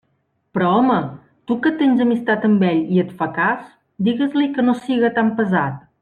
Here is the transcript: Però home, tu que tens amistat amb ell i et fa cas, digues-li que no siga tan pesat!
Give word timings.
Però 0.57 0.69
home, 0.77 0.95
tu 1.49 1.57
que 1.65 1.71
tens 1.81 1.99
amistat 2.07 2.47
amb 2.49 2.65
ell 2.71 2.81
i 2.95 2.99
et 3.05 3.11
fa 3.21 3.27
cas, 3.39 3.67
digues-li 4.07 4.47
que 4.57 4.65
no 4.71 4.75
siga 4.87 5.13
tan 5.21 5.31
pesat! 5.43 5.77